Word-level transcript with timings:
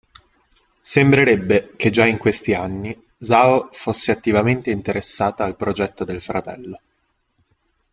Sembrerebbe 0.81 1.73
che 1.75 1.91
già 1.91 2.07
in 2.07 2.17
questi 2.17 2.55
anni 2.55 3.05
Zhao 3.19 3.69
fosse 3.71 4.11
attivamente 4.11 4.71
interessata 4.71 5.43
al 5.43 5.55
progetto 5.55 6.03
del 6.03 6.21
fratello. 6.23 6.79